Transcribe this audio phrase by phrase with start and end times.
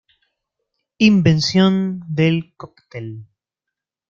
[1.11, 1.73] Invención
[2.19, 3.07] del coctel.